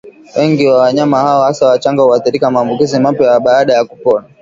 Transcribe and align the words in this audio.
Wengi 0.37 0.67
wa 0.67 0.79
wanyama 0.79 1.19
hao 1.19 1.43
hasa 1.43 1.65
wachanga 1.67 2.03
huathirika 2.03 2.51
Maambukizi 2.51 2.99
mapya 2.99 3.39
baada 3.39 3.73
ya 3.73 3.85
kupona 3.85 4.25